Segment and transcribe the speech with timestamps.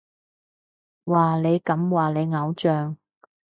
[1.03, 2.97] 哇，你咁話你偶像？